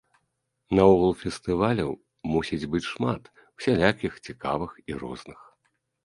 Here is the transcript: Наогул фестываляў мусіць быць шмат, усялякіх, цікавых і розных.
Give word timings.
Наогул 0.77 1.11
фестываляў 1.23 1.91
мусіць 2.31 2.69
быць 2.75 2.89
шмат, 2.93 3.29
усялякіх, 3.59 4.17
цікавых 4.29 4.71
і 4.93 4.97
розных. 5.05 5.39